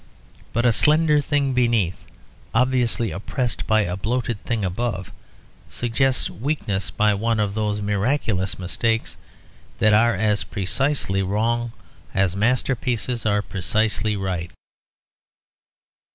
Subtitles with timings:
[0.51, 2.05] But a slender thing beneath,
[2.55, 5.13] obviously oppressed by a bloated thing above,
[5.69, 9.15] suggests weakness by one of those miraculous mistakes
[9.77, 11.71] that are as precisely wrong
[12.15, 14.49] as masterpieces are precisely right.